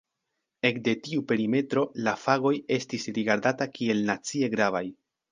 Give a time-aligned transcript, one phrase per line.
[0.67, 4.83] Ekde tiu perimetro la fagoj estas rigardataj kiel "nacie gravaj".